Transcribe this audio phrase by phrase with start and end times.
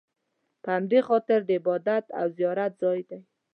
[0.63, 3.19] په همدې خاطر د عبادت او زیارت ځای دی.